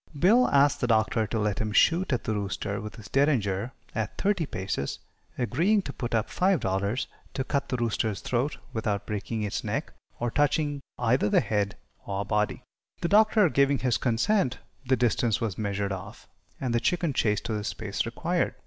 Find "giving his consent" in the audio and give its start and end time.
13.47-14.57